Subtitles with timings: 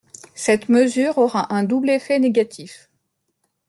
[0.33, 2.89] Cette mesure aura un double effet négatif.